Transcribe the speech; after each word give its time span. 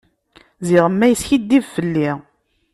Ziɣemma 0.67 1.05
yeskiddib 1.07 1.63
fell-i. 1.75 2.09